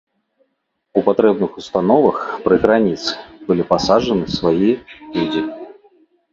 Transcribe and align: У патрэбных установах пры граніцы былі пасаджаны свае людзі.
У 1.01 1.03
патрэбных 1.09 1.59
установах 1.63 2.17
пры 2.47 2.55
граніцы 2.65 3.11
былі 3.51 3.63
пасаджаны 3.75 4.25
свае 4.41 4.71
людзі. 5.15 5.41